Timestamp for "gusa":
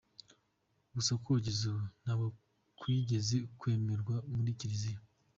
0.95-1.13